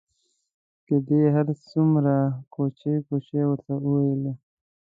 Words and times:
که 0.85 0.95
دې 1.07 1.21
هر 1.35 1.47
څومره 1.69 2.15
کوچې 2.53 2.93
کوچې 3.07 3.41
ورته 3.51 3.73
وویلې. 3.83 4.33